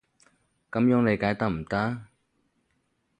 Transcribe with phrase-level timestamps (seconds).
[0.71, 2.01] 噉樣理解得唔得？